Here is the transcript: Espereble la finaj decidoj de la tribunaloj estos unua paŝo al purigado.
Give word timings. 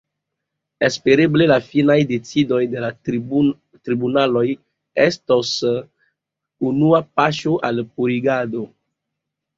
Espereble 0.85 1.45
la 1.51 1.57
finaj 1.65 1.97
decidoj 2.11 2.61
de 2.71 2.81
la 2.85 2.89
tribunaloj 3.09 4.45
estos 5.07 5.53
unua 6.71 7.05
paŝo 7.21 7.57
al 7.71 7.85
purigado. 7.93 8.69